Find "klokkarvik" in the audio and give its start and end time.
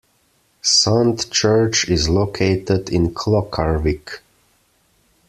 3.13-4.21